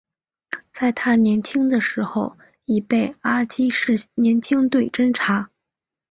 [0.73, 4.09] 在他年轻的时候已被阿积士青
[4.41, 5.51] 年队侦察。